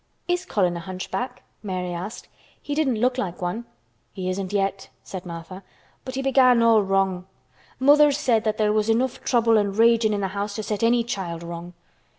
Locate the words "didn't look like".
2.73-3.39